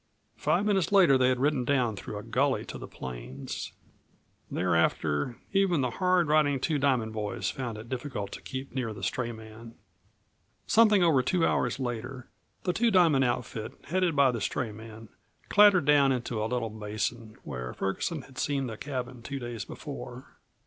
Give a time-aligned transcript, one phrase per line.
[0.35, 3.71] Five minutes later they had ridden down through a gully to the plains.
[4.49, 9.03] Thereafter, even the hard riding Two Diamond boys found it difficult to keep near the
[9.03, 9.75] stray man.
[10.65, 12.31] Something over two hours later
[12.63, 15.09] the Two Diamond outfit, headed by the stray man,
[15.49, 20.39] clattered down into a little basin, where Ferguson had seen the cabin two days before.